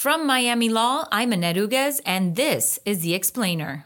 [0.00, 3.84] From Miami Law, I'm Annette Uguez, and this is The Explainer.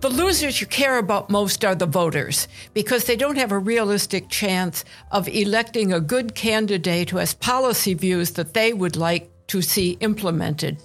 [0.00, 4.30] The losers you care about most are the voters because they don't have a realistic
[4.30, 9.60] chance of electing a good candidate who has policy views that they would like to
[9.60, 10.78] see implemented.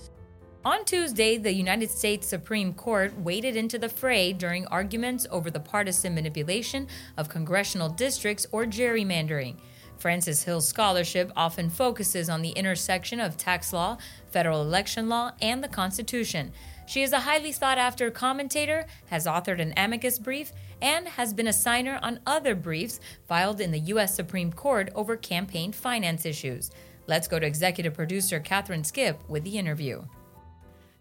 [0.66, 5.62] On Tuesday, the United States Supreme Court waded into the fray during arguments over the
[5.62, 9.56] partisan manipulation of congressional districts or gerrymandering.
[10.00, 13.98] Frances Hill's scholarship often focuses on the intersection of tax law,
[14.32, 16.52] federal election law, and the Constitution.
[16.88, 21.48] She is a highly sought after commentator, has authored an amicus brief, and has been
[21.48, 24.16] a signer on other briefs filed in the U.S.
[24.16, 26.72] Supreme Court over campaign finance issues.
[27.06, 30.04] Let's go to executive producer Catharine Skipp with the interview.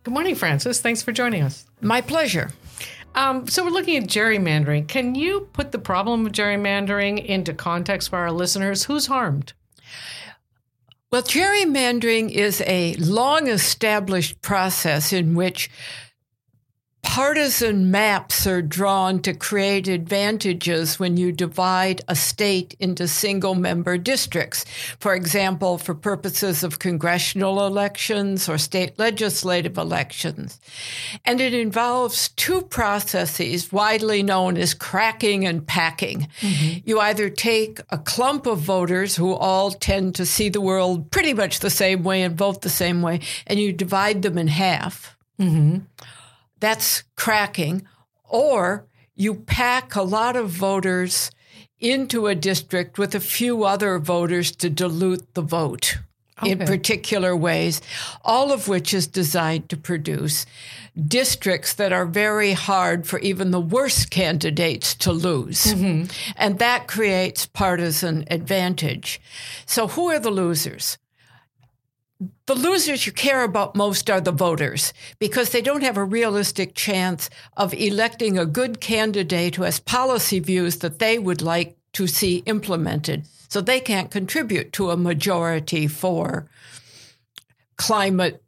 [0.08, 0.80] Good morning, Frances.
[0.80, 1.66] Thanks for joining us.
[1.82, 2.50] My pleasure.
[3.14, 4.88] Um, so we're looking at gerrymandering.
[4.88, 8.84] Can you put the problem of gerrymandering into context for our listeners?
[8.84, 9.52] Who's harmed?
[11.12, 15.70] Well, gerrymandering is a long established process in which
[17.08, 23.96] partisan maps are drawn to create advantages when you divide a state into single member
[23.96, 24.66] districts.
[25.00, 30.60] For example, for purposes of congressional elections or state legislative elections.
[31.24, 36.28] And it involves two processes widely known as cracking and packing.
[36.40, 36.80] Mm-hmm.
[36.84, 41.32] You either take a clump of voters who all tend to see the world pretty
[41.32, 45.16] much the same way and vote the same way, and you divide them in half.
[45.40, 45.78] Mm-hmm
[46.60, 47.86] that's cracking,
[48.24, 51.30] or you pack a lot of voters
[51.80, 55.98] into a district with a few other voters to dilute the vote
[56.42, 56.52] okay.
[56.52, 57.80] in particular ways,
[58.24, 60.46] all of which is designed to produce
[61.06, 65.66] districts that are very hard for even the worst candidates to lose.
[65.66, 66.10] Mm-hmm.
[66.36, 69.20] And that creates partisan advantage.
[69.66, 70.98] So, who are the losers?
[72.46, 76.74] The losers you care about most are the voters because they don't have a realistic
[76.74, 82.06] chance of electing a good candidate who has policy views that they would like to
[82.06, 83.26] see implemented.
[83.48, 86.48] So they can't contribute to a majority for
[87.76, 88.42] climate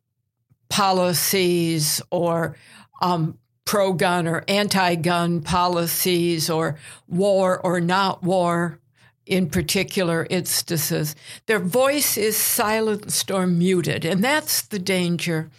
[0.69, 2.57] policies or
[3.01, 8.80] um, pro gun or anti gun policies or war or not war
[9.31, 11.15] in particular instances.
[11.47, 15.51] Their voice is silenced or muted, and that's the danger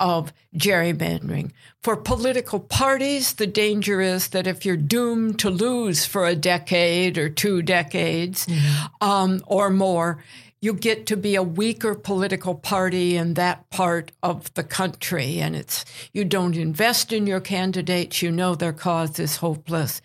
[0.00, 1.50] of gerrymandering.
[1.82, 7.18] For political parties, the danger is that if you're doomed to lose for a decade
[7.18, 9.04] or two decades mm-hmm.
[9.04, 10.22] um, or more,
[10.60, 15.54] you get to be a weaker political party in that part of the country and
[15.54, 20.00] it's you don't invest in your candidates you know their cause is hopeless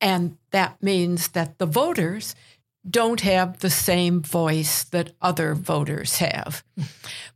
[0.00, 2.34] and that means that the voters
[2.88, 6.64] don't have the same voice that other voters have.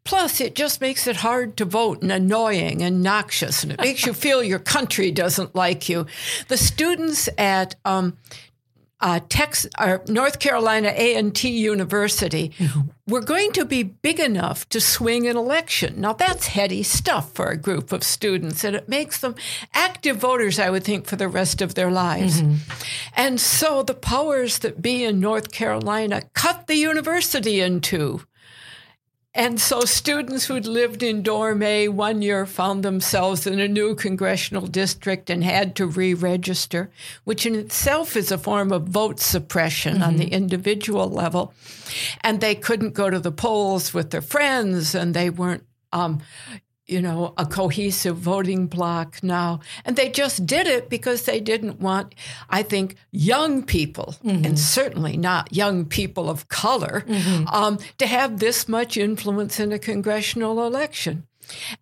[0.04, 4.06] Plus, it just makes it hard to vote and annoying and noxious, and it makes
[4.06, 6.06] you feel your country doesn't like you.
[6.48, 8.16] The students at um,
[9.02, 12.82] uh, Texas, uh, North Carolina A&T University, mm-hmm.
[13.06, 16.00] we're going to be big enough to swing an election.
[16.00, 19.34] Now that's heady stuff for a group of students, and it makes them
[19.74, 22.40] active voters, I would think, for the rest of their lives.
[22.40, 22.54] Mm-hmm.
[23.16, 28.22] And so the powers that be in North Carolina cut the university in two.
[29.34, 33.94] And so students who'd lived in Dorm A one year found themselves in a new
[33.94, 36.90] congressional district and had to re register,
[37.24, 40.02] which in itself is a form of vote suppression mm-hmm.
[40.02, 40.34] on the mm-hmm.
[40.34, 41.54] individual level.
[42.20, 46.20] And they couldn't go to the polls with their friends and they weren't um,
[46.92, 49.60] you know, a cohesive voting bloc now.
[49.84, 52.14] And they just did it because they didn't want,
[52.50, 54.44] I think, young people, mm-hmm.
[54.44, 57.48] and certainly not young people of color, mm-hmm.
[57.48, 61.26] um, to have this much influence in a congressional election.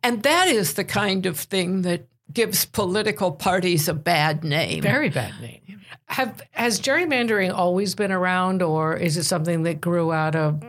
[0.03, 4.83] And that is the kind of thing that gives political parties a bad name.
[4.83, 5.61] Very bad name.
[6.07, 10.63] Have has gerrymandering always been around, or is it something that grew out of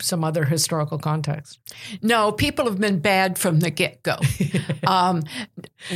[0.00, 1.58] some other historical context.
[2.02, 4.16] No, people have been bad from the get go.
[4.86, 5.22] um,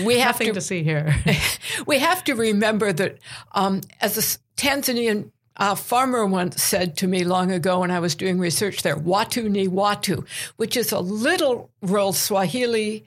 [0.04, 1.16] we have Nothing to, to see here.
[1.86, 3.18] we have to remember that
[3.52, 8.14] um, as a Tanzanian a farmer once said to me long ago when I was
[8.14, 10.26] doing research there, Watu ni Watu,
[10.56, 13.04] which is a little rural Swahili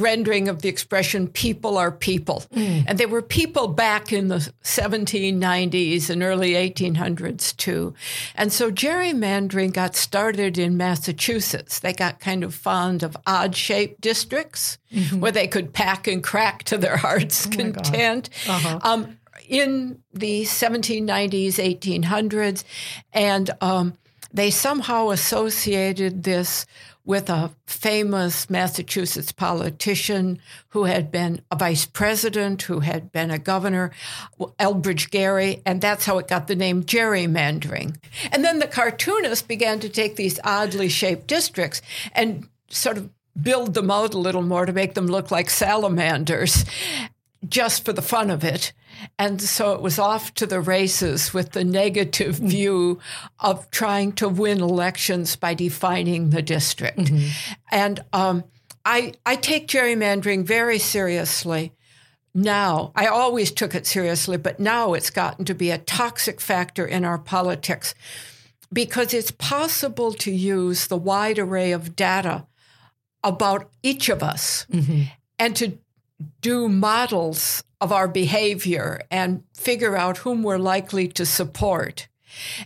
[0.00, 2.44] rendering of the expression people are people.
[2.54, 2.84] Mm.
[2.86, 7.94] And there were people back in the 1790s and early 1800s too.
[8.34, 11.80] And so gerrymandering got started in Massachusetts.
[11.80, 15.20] They got kind of fond of odd shaped districts mm-hmm.
[15.20, 18.30] where they could pack and crack to their heart's oh content.
[18.48, 18.80] Uh-huh.
[18.82, 19.18] Um,
[19.48, 22.64] in the 1790s, 1800s.
[23.12, 23.96] And um,
[24.32, 26.66] they somehow associated this
[27.04, 30.38] with a famous Massachusetts politician
[30.68, 33.90] who had been a vice president, who had been a governor,
[34.58, 37.96] Elbridge Gerry, and that's how it got the name gerrymandering.
[38.30, 41.80] And then the cartoonists began to take these oddly shaped districts
[42.12, 43.08] and sort of
[43.40, 46.66] build them out a little more to make them look like salamanders
[47.46, 48.72] just for the fun of it.
[49.18, 52.48] And so it was off to the races with the negative mm-hmm.
[52.48, 52.98] view
[53.38, 56.98] of trying to win elections by defining the district.
[56.98, 57.28] Mm-hmm.
[57.70, 58.44] And um,
[58.84, 61.72] I, I take gerrymandering very seriously
[62.34, 62.92] now.
[62.96, 67.04] I always took it seriously, but now it's gotten to be a toxic factor in
[67.04, 67.94] our politics
[68.72, 72.46] because it's possible to use the wide array of data
[73.24, 75.04] about each of us mm-hmm.
[75.38, 75.78] and to
[76.40, 82.08] do models of our behavior and figure out whom we're likely to support.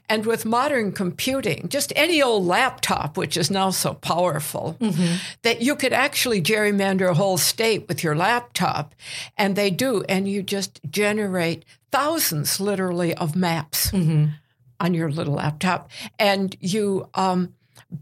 [0.08, 5.16] And with modern computing, just any old laptop, which is now so powerful, mm-hmm.
[5.42, 8.94] that you could actually gerrymander a whole state with your laptop.
[9.38, 10.02] And they do.
[10.08, 14.32] And you just generate thousands, literally, of maps mm-hmm.
[14.80, 15.90] on your little laptop.
[16.18, 17.54] And you um,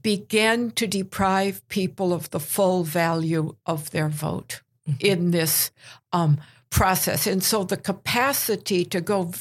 [0.02, 4.62] begin to deprive people of the full value of their vote.
[5.00, 5.70] In this
[6.12, 6.38] um,
[6.70, 7.26] process.
[7.26, 9.32] And so the capacity to go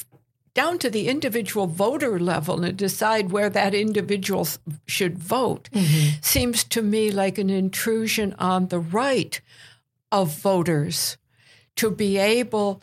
[0.54, 4.46] down to the individual voter level and decide where that individual
[4.86, 6.18] should vote mm-hmm.
[6.20, 9.40] seems to me like an intrusion on the right
[10.10, 11.16] of voters
[11.76, 12.82] to be able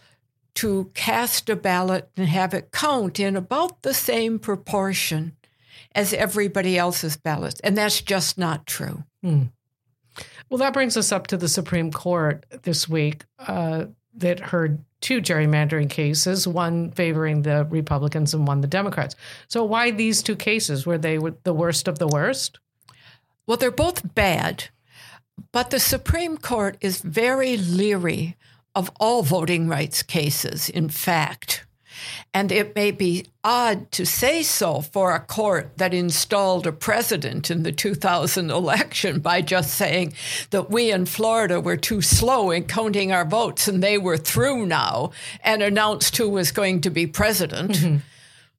[0.55, 5.35] to cast a ballot and have it count in about the same proportion
[5.93, 7.59] as everybody else's ballots.
[7.59, 9.03] And that's just not true.
[9.23, 9.51] Mm.
[10.49, 13.85] Well, that brings us up to the Supreme Court this week uh,
[14.15, 19.15] that heard two gerrymandering cases, one favoring the Republicans and one the Democrats.
[19.47, 20.85] So, why these two cases?
[20.85, 22.59] Were they the worst of the worst?
[23.45, 24.65] Well, they're both bad,
[25.51, 28.35] but the Supreme Court is very leery
[28.73, 31.66] of all voting rights cases, in fact.
[32.33, 37.49] And it may be odd to say so for a court that installed a president
[37.49, 40.13] in the 2000 election by just saying
[40.49, 44.65] that we in Florida were too slow in counting our votes and they were through
[44.65, 45.11] now
[45.43, 47.97] and announced who was going to be president, mm-hmm.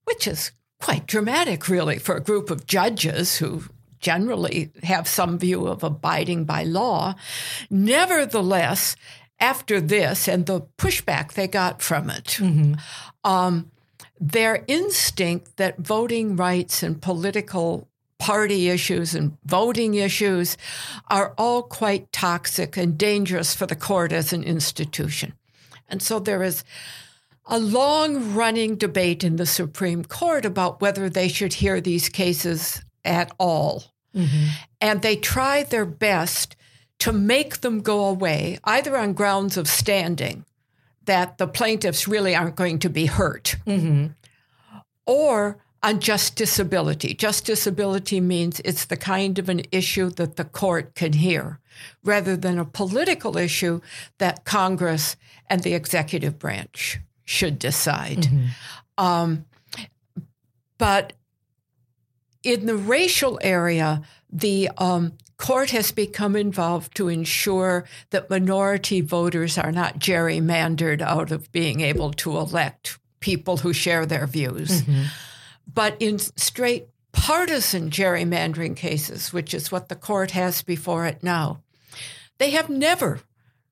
[0.04, 3.62] which is quite dramatic, really, for a group of judges who
[4.00, 7.14] generally have some view of abiding by law.
[7.68, 8.96] Nevertheless,
[9.40, 12.74] after this and the pushback they got from it, mm-hmm.
[13.24, 13.70] Um,
[14.20, 17.88] their instinct that voting rights and political
[18.18, 20.56] party issues and voting issues
[21.08, 25.32] are all quite toxic and dangerous for the court as an institution.
[25.88, 26.64] And so there is
[27.46, 32.82] a long running debate in the Supreme Court about whether they should hear these cases
[33.04, 33.84] at all.
[34.14, 34.48] Mm-hmm.
[34.80, 36.56] And they try their best
[36.98, 40.44] to make them go away, either on grounds of standing,
[41.08, 44.08] that the plaintiffs really aren't going to be hurt, mm-hmm.
[45.06, 47.16] or on justiciability.
[47.16, 51.60] Justiciability means it's the kind of an issue that the court can hear,
[52.04, 53.80] rather than a political issue
[54.18, 55.16] that Congress
[55.48, 58.24] and the executive branch should decide.
[58.28, 59.04] Mm-hmm.
[59.04, 59.46] Um,
[60.76, 61.14] but
[62.42, 69.56] in the racial area, the um, court has become involved to ensure that minority voters
[69.56, 74.82] are not gerrymandered out of being able to elect people who share their views.
[74.82, 75.04] Mm-hmm.
[75.72, 81.62] But in straight partisan gerrymandering cases, which is what the court has before it now,
[82.38, 83.20] they have never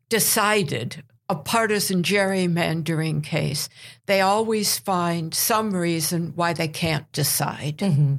[0.08, 3.68] decided a partisan gerrymandering case.
[4.06, 7.78] They always find some reason why they can't decide.
[7.78, 8.16] Mm-hmm.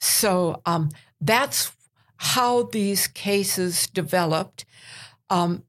[0.00, 0.90] So um,
[1.22, 1.72] that's
[2.16, 4.64] how these cases developed.
[5.30, 5.62] Um,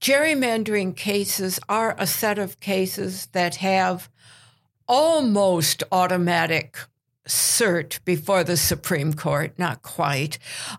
[0.00, 4.10] gerrymandering cases are a set of cases that have
[4.86, 6.76] almost automatic
[7.26, 10.38] cert before the Supreme Court, not quite.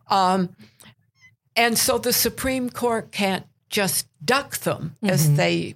[0.10, 0.56] Um,
[1.56, 5.10] and so the Supreme Court can't just duck them mm-hmm.
[5.10, 5.76] as they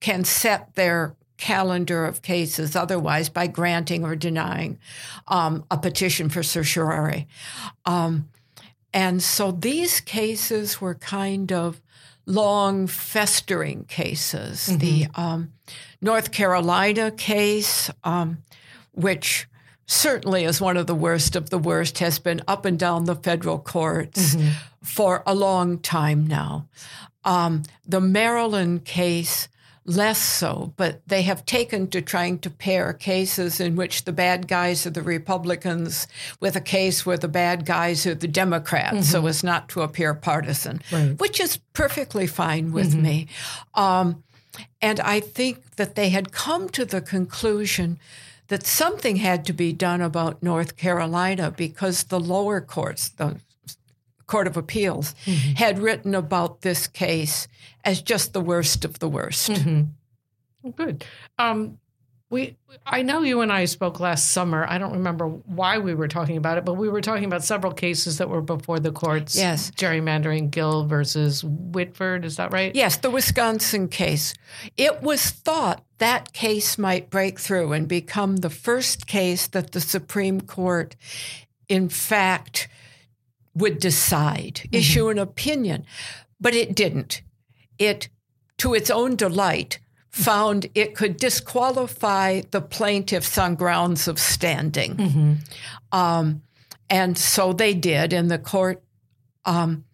[0.00, 4.78] can set their calendar of cases otherwise by granting or denying
[5.28, 7.26] um, a petition for certiorari.
[7.84, 8.28] Um,
[8.92, 11.80] and so these cases were kind of
[12.26, 14.68] long, festering cases.
[14.68, 14.78] Mm-hmm.
[14.78, 15.52] The um,
[16.00, 18.38] North Carolina case, um,
[18.92, 19.46] which
[19.86, 23.16] certainly is one of the worst of the worst, has been up and down the
[23.16, 24.50] federal courts mm-hmm.
[24.82, 26.68] for a long time now.
[27.24, 29.48] Um, the Maryland case
[29.86, 34.48] less so, but they have taken to trying to pair cases in which the bad
[34.48, 36.06] guys are the Republicans
[36.40, 39.02] with a case where the bad guys are the Democrats, mm-hmm.
[39.02, 41.18] so as not to appear partisan, right.
[41.18, 43.02] which is perfectly fine with mm-hmm.
[43.02, 43.28] me.
[43.74, 44.24] Um,
[44.80, 47.98] and I think that they had come to the conclusion
[48.48, 53.36] that something had to be done about North Carolina because the lower courts, the
[54.26, 55.54] Court of Appeals, mm-hmm.
[55.54, 57.48] had written about this case
[57.84, 59.50] as just the worst of the worst.
[59.50, 60.70] Mm-hmm.
[60.70, 61.04] Good.
[61.38, 61.78] Um,
[62.30, 64.66] we, I know you and I spoke last summer.
[64.68, 67.72] I don't remember why we were talking about it, but we were talking about several
[67.72, 69.36] cases that were before the courts.
[69.36, 69.70] Yes.
[69.70, 72.24] Gerrymandering Gill versus Whitford.
[72.24, 72.74] Is that right?
[72.74, 74.34] Yes, the Wisconsin case.
[74.76, 79.80] It was thought that case might break through and become the first case that the
[79.80, 80.96] Supreme Court,
[81.68, 82.68] in fact,
[83.54, 84.74] would decide, mm-hmm.
[84.74, 85.86] issue an opinion.
[86.40, 87.22] But it didn't.
[87.78, 88.08] It,
[88.58, 89.78] to its own delight,
[90.10, 94.96] found it could disqualify the plaintiffs on grounds of standing.
[94.96, 95.32] Mm-hmm.
[95.90, 96.42] Um,
[96.88, 98.82] and so they did, and the court
[99.44, 99.84] um,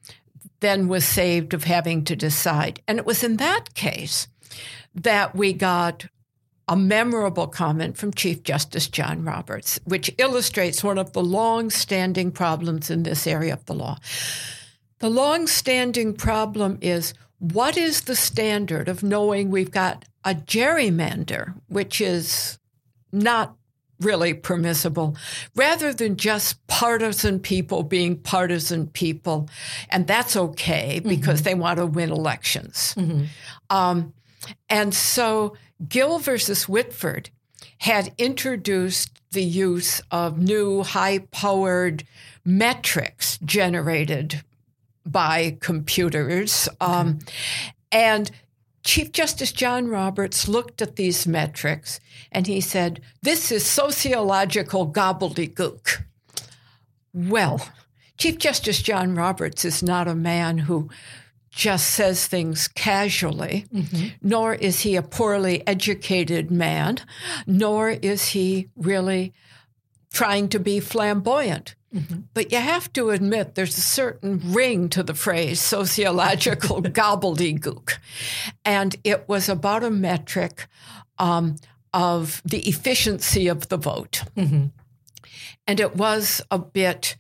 [0.61, 2.83] then was saved of having to decide.
[2.87, 4.29] And it was in that case
[4.95, 6.07] that we got
[6.69, 12.31] a memorable comment from Chief Justice John Roberts, which illustrates one of the long standing
[12.31, 13.99] problems in this area of the law.
[15.01, 21.55] The long standing problem is what is the standard of knowing we've got a gerrymander,
[21.69, 22.59] which is
[23.13, 23.57] not
[23.99, 25.17] really permissible,
[25.55, 29.49] rather than just partisan people being partisan people.
[29.89, 31.45] And that's okay because mm-hmm.
[31.45, 32.95] they want to win elections.
[32.97, 33.25] Mm-hmm.
[33.69, 34.13] Um,
[34.69, 35.57] and so
[35.89, 37.31] Gill versus Whitford
[37.79, 42.05] had introduced the use of new high powered
[42.45, 44.43] metrics generated
[45.07, 46.69] by computers.
[46.81, 47.21] Um,
[47.91, 48.31] and
[48.83, 52.01] Chief Justice John Roberts looked at these metrics
[52.33, 56.05] and he said, This is sociological gobbledygook.
[57.13, 57.69] Well,
[58.17, 60.89] Chief Justice John Roberts is not a man who
[61.51, 64.09] just says things casually, mm-hmm.
[64.23, 66.99] nor is he a poorly educated man,
[67.47, 69.33] nor is he really
[70.13, 71.75] trying to be flamboyant.
[71.95, 72.21] Mm-hmm.
[72.35, 77.99] But you have to admit there's a certain ring to the phrase sociological gobbledygook.
[78.65, 80.69] And it was about a metric
[81.19, 81.57] um,
[81.93, 84.23] of the efficiency of the vote.
[84.37, 84.67] Mm-hmm.
[85.67, 87.17] And it was a bit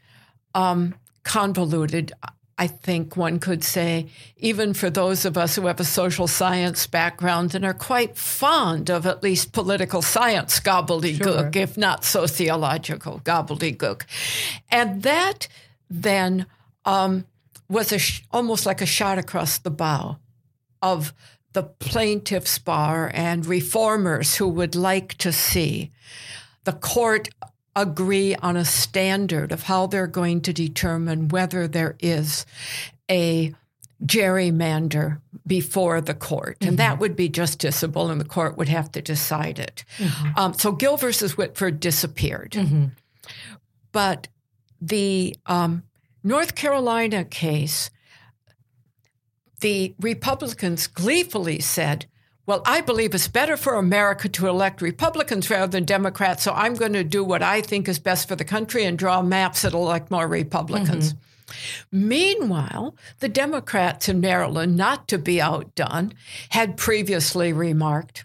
[0.54, 2.12] um, convoluted.
[2.60, 6.86] I think one could say, even for those of us who have a social science
[6.86, 11.62] background and are quite fond of at least political science gobbledygook, sure.
[11.62, 14.02] if not sociological gobbledygook.
[14.70, 15.48] And that
[15.88, 16.44] then
[16.84, 17.24] um,
[17.70, 20.18] was sh- almost like a shot across the bow
[20.82, 21.14] of
[21.54, 25.92] the plaintiffs' bar and reformers who would like to see
[26.64, 27.30] the court
[27.82, 32.46] agree on a standard of how they're going to determine whether there is
[33.10, 33.54] a
[34.04, 36.56] gerrymander before the court.
[36.60, 36.76] And mm-hmm.
[36.76, 39.84] that would be justiciable, and the court would have to decide it.
[39.98, 40.38] Mm-hmm.
[40.38, 42.52] Um, so Gill versus Whitford disappeared.
[42.52, 42.84] Mm-hmm.
[43.92, 44.28] But
[44.80, 45.82] the um,
[46.22, 47.90] North Carolina case,
[49.60, 52.06] the Republicans gleefully said,
[52.50, 56.74] well, I believe it's better for America to elect Republicans rather than Democrats, so I'm
[56.74, 59.72] going to do what I think is best for the country and draw maps that
[59.72, 61.14] elect more Republicans.
[61.14, 62.08] Mm-hmm.
[62.08, 66.12] Meanwhile, the Democrats in Maryland, not to be outdone,
[66.48, 68.24] had previously remarked,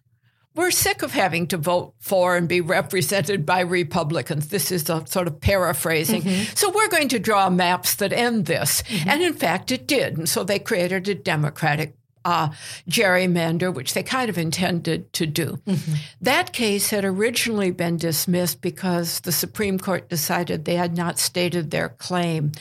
[0.55, 4.47] we're sick of having to vote for and be represented by Republicans.
[4.47, 6.23] This is a sort of paraphrasing.
[6.23, 6.55] Mm-hmm.
[6.55, 8.81] So we're going to draw maps that end this.
[8.81, 9.09] Mm-hmm.
[9.09, 10.17] And in fact, it did.
[10.17, 12.49] And so they created a Democratic uh,
[12.89, 15.59] gerrymander, which they kind of intended to do.
[15.65, 15.93] Mm-hmm.
[16.21, 21.69] That case had originally been dismissed because the Supreme Court decided they had not stated
[21.71, 22.51] their claim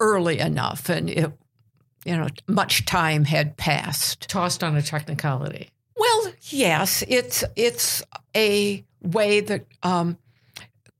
[0.00, 1.32] early enough, and it,
[2.04, 4.28] you know, much time had passed.
[4.28, 5.70] Tossed on a technicality.
[5.96, 8.02] Well, yes, it's it's
[8.36, 10.18] a way that um,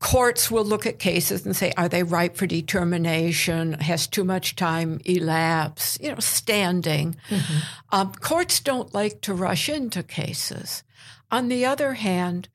[0.05, 3.73] courts will look at cases and say, are they ripe for determination?
[3.73, 5.99] Has too much time elapsed?
[6.03, 7.17] You know, standing.
[7.31, 7.59] Mm-hmm.
[7.91, 10.85] Um, courts don't like to rush into cases.
[11.31, 12.51] On the other hand,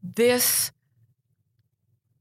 [0.00, 0.70] this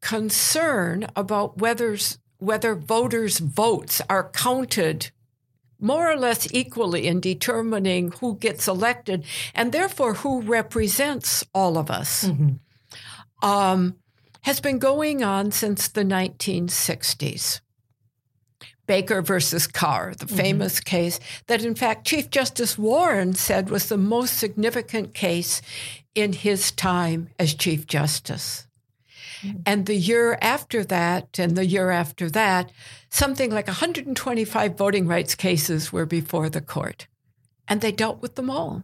[0.01, 1.95] concern about whether
[2.39, 5.11] whether voters' votes are counted
[5.79, 11.91] more or less equally in determining who gets elected and therefore who represents all of
[11.91, 12.23] us.
[12.23, 13.47] Mm-hmm.
[13.47, 13.95] Um,
[14.41, 17.61] has been going on since the 1960s.
[18.87, 20.35] Baker versus Carr, the mm-hmm.
[20.35, 25.61] famous case that, in fact, Chief Justice Warren said was the most significant case
[26.15, 28.65] in his time as Chief Justice.
[29.41, 29.57] Mm-hmm.
[29.65, 32.71] And the year after that, and the year after that,
[33.09, 37.07] something like 125 voting rights cases were before the court.
[37.69, 38.83] And they dealt with them all.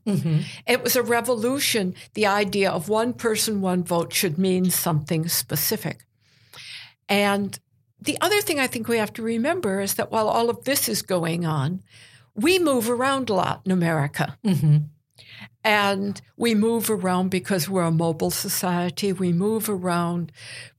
[0.68, 1.96] It was a revolution.
[2.16, 6.06] The idea of one person, one vote should mean something specific.
[7.08, 7.58] And
[8.02, 10.90] the other thing I think we have to remember is that while all of this
[10.90, 11.82] is going on,
[12.36, 14.38] we move around a lot in America.
[15.64, 19.14] And we move around because we're a mobile society.
[19.14, 20.32] We move around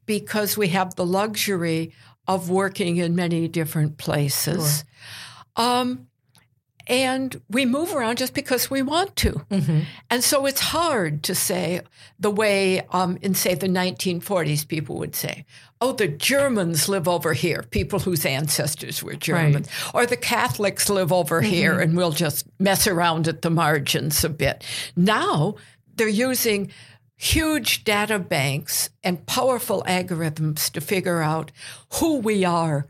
[0.05, 1.93] because we have the luxury
[2.27, 4.85] of working in many different places.
[5.57, 6.09] Um,
[6.87, 9.45] and we move around just because we want to.
[10.11, 11.81] And so it's hard to say
[12.19, 15.45] the way um, in, say, the 1940s, people would say,
[15.81, 21.13] oh, the Germans live over here, people whose ancestors were German, or the Catholics live
[21.13, 24.65] over here, and we'll just mess around at the margins a bit.
[24.97, 25.57] Now
[25.97, 26.71] they're using
[27.17, 31.53] huge data banks and powerful algorithms to figure out
[31.95, 32.87] who we are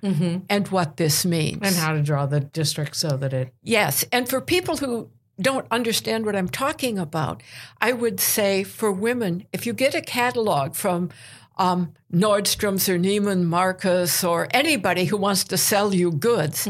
[0.48, 1.60] and what this means.
[1.62, 3.52] And how to draw the district so that it.
[3.62, 4.04] Yes.
[4.12, 7.42] And for people who don't understand what I'm talking about,
[7.80, 11.10] I would say for women, if you get a catalog from
[11.56, 16.68] um, Nordstrom's or Neiman Marcus or anybody who wants to sell you goods,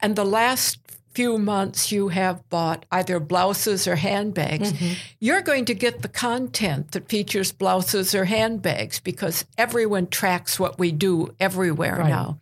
[0.00, 0.78] and the last
[1.14, 4.72] few months you have bought either blouses or handbags,
[5.20, 10.78] you're going to get the content that features blouses or handbags because everyone tracks what
[10.78, 12.08] we do everywhere Right.
[12.08, 12.38] now.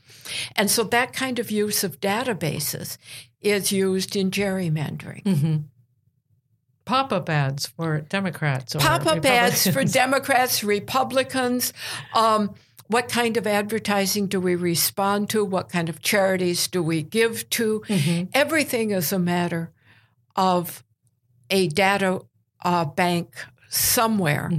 [0.56, 2.96] And so that kind of use of databases
[3.40, 5.64] is used in gerrymandering.
[6.84, 11.72] Pop up ads for Democrats Pop up ads for Democrats, Republicans.
[12.14, 12.54] Um,
[12.92, 15.44] what kind of advertising do we respond to?
[15.44, 17.82] What kind of charities do we give to?
[18.34, 19.72] Everything is a matter
[20.36, 20.84] of
[21.50, 22.20] a data
[22.64, 23.34] uh, bank
[23.68, 24.50] somewhere.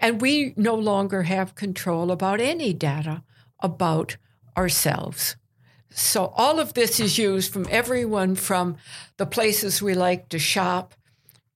[0.00, 3.22] And we no longer have control about any data
[3.60, 4.16] about
[4.56, 5.36] ourselves.
[5.90, 8.76] So all of this is used from everyone from
[9.16, 10.94] the places we like to shop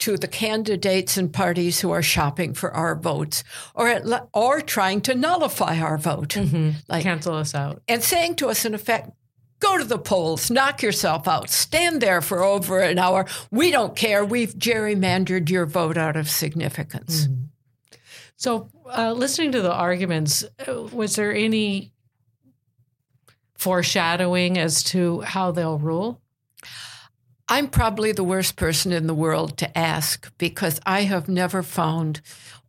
[0.00, 4.02] to the candidates and parties who are shopping for our votes or at,
[4.34, 6.36] or trying to nullify our vote.
[6.88, 7.82] Like Cancel us out.
[7.88, 9.10] and saying to us in effect,
[9.60, 13.24] go to the polls, knock yourself out, stand there for over an hour.
[13.50, 14.24] We don't care.
[14.24, 17.28] We've gerrymandered your vote out of significance.
[18.36, 21.92] So, uh, listening to the arguments, uh, was there any
[23.56, 26.20] foreshadowing as to how they'll rule?
[27.48, 32.20] I'm probably the worst person in the world to ask because I have never found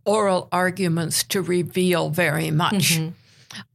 [0.04, 3.00] oral arguments to reveal very much.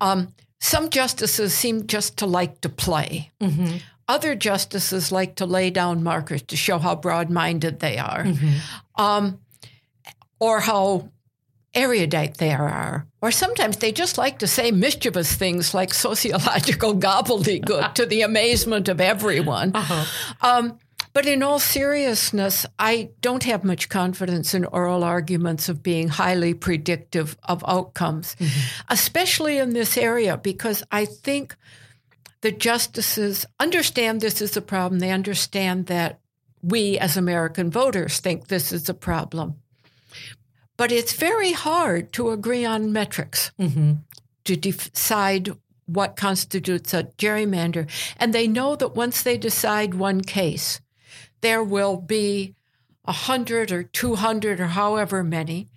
[0.00, 3.30] Um, some justices seem just to like to play.
[4.08, 8.26] Other justices like to lay down markers to show how broad minded they are
[8.96, 9.40] um,
[10.38, 11.08] or how
[11.74, 13.06] erudite they are.
[13.22, 18.88] Or sometimes they just like to say mischievous things like sociological gobbledygook to the amazement
[18.88, 19.72] of everyone.
[20.42, 20.78] Um,
[21.12, 26.54] but in all seriousness, I don't have much confidence in oral arguments of being highly
[26.54, 28.60] predictive of outcomes, mm-hmm.
[28.88, 31.56] especially in this area, because I think
[32.42, 35.00] the justices understand this is a problem.
[35.00, 36.20] They understand that
[36.62, 39.56] we as American voters think this is a problem.
[40.76, 43.94] But it's very hard to agree on metrics mm-hmm.
[44.44, 45.50] to decide
[45.86, 47.90] what constitutes a gerrymander.
[48.16, 50.80] And they know that once they decide one case,
[51.40, 52.54] there will be
[53.04, 55.68] a hundred or two hundred or however many.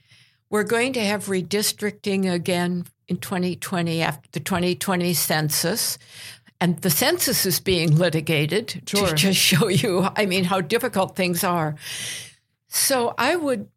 [0.49, 5.97] We're going to have redistricting again in 2020 after the 2020 census.
[6.61, 9.07] And the census is being litigated Sure.
[9.07, 11.75] to just show you, I mean, how difficult things are.
[12.67, 13.67] So I would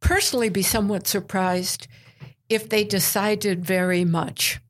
[0.00, 1.88] personally be somewhat surprised
[2.48, 4.60] if they decided very much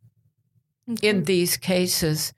[1.02, 2.32] in these cases.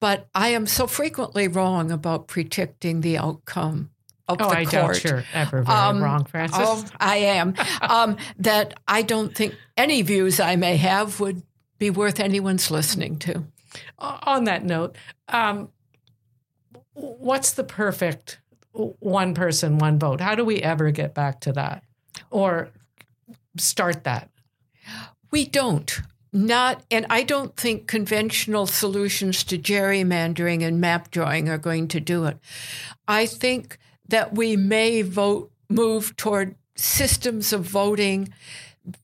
[0.00, 3.90] But I am so frequently wrong about predicting the outcome
[4.28, 4.70] of Oh, the I court.
[4.70, 6.58] doubt you're ever very Um, wrong, Frances.
[6.60, 7.54] Oh, I am.
[7.82, 11.42] um, that I don't think any views I may have would
[11.78, 13.44] be worth anyone's listening to.
[13.98, 14.96] On that note,
[15.28, 15.68] um,
[16.94, 18.40] what's the perfect
[18.72, 20.20] one person, one vote?
[20.20, 21.82] How do we ever get back to that
[22.30, 22.70] or
[23.58, 24.30] start that?
[25.30, 26.00] We don't.
[26.34, 32.00] Not, and I don't think conventional solutions to gerrymandering and map drawing are going to
[32.00, 32.38] do it.
[33.06, 38.34] I think that we may vote, move toward systems of voting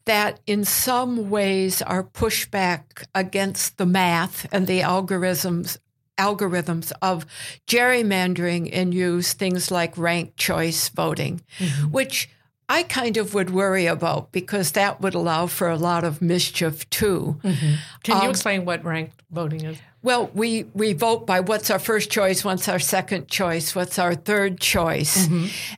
[0.06, 5.78] that in some ways are pushback against the math and the algorithms
[6.18, 7.24] algorithms of
[7.66, 11.90] gerrymandering and use things like ranked choice voting, mm-hmm.
[11.90, 12.28] which
[12.70, 16.88] I kind of would worry about because that would allow for a lot of mischief
[16.88, 17.36] too.
[17.42, 19.78] Can you Um, explain what ranked voting is?
[20.02, 24.14] Well, we, we vote by what's our first choice, what's our second choice, what's our
[24.14, 25.28] third choice.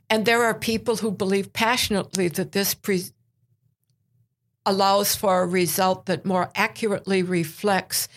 [0.07, 3.11] And there are people who believe passionately that this pre-
[4.63, 8.07] allows for a result that more accurately reflects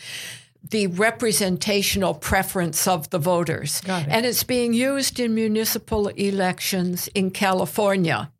[0.71, 3.81] the representational preference of the voters.
[3.87, 4.07] It.
[4.11, 8.31] And it's being used in municipal elections in California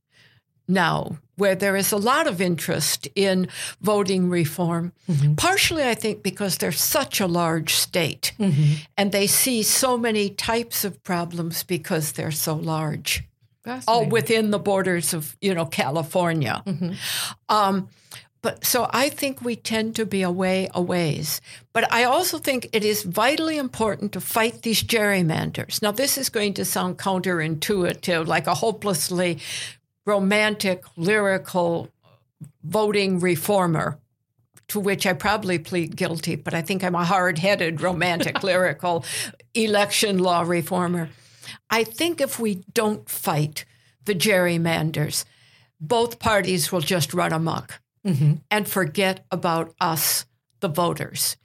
[0.68, 3.48] now, where there is a lot of interest in
[3.81, 4.92] voting reform.
[5.09, 5.35] Mm-hmm.
[5.35, 8.83] Partially, I think, because they're such a large state mm-hmm.
[8.96, 13.24] and they see so many types of problems because they're so large
[13.87, 16.62] all within the borders of you know California.
[16.66, 16.92] Mm-hmm.
[17.48, 17.88] Um,
[18.42, 21.40] but so I think we tend to be away a ways.
[21.72, 25.83] But I also think it is vitally important to fight these gerrymanders.
[25.83, 29.38] Now, this is going to sound counterintuitive, like a hopelessly
[30.06, 31.90] romantic, lyrical
[32.64, 33.98] voting reformer.
[34.70, 39.04] To which I probably plead guilty, but I think I'm a hard headed, romantic, lyrical
[39.54, 41.10] election law reformer.
[41.70, 43.64] I think if we don't fight
[44.06, 45.24] the gerrymanders,
[45.80, 48.34] both parties will just run amok mm-hmm.
[48.50, 50.26] and forget about us,
[50.58, 51.36] the voters.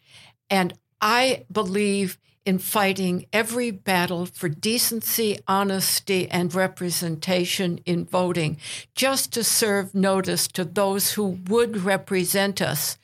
[0.50, 8.58] And I believe in fighting every battle for decency, honesty, and representation in voting,
[8.96, 12.98] just to serve notice to those who would represent us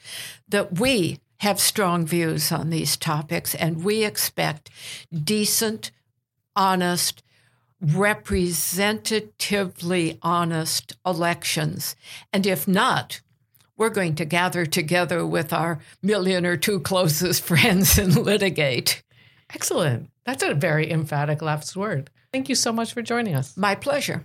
[0.49, 4.71] that we have strong views on these topics and we expect
[5.23, 5.91] decent,
[6.55, 7.21] honest,
[7.79, 11.95] representatively honest elections.
[12.33, 13.21] And if not,
[13.77, 19.03] we're going to gather together with our million or two closest friends and litigate.
[19.53, 20.09] Excellent.
[20.25, 22.09] That's a very emphatic last word.
[22.31, 23.55] Thank you so much for joining us.
[23.55, 24.23] My pleasure.